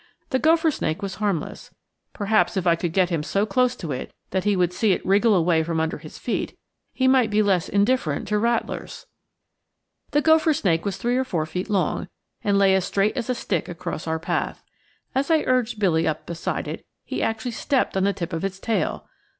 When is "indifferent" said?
7.69-8.27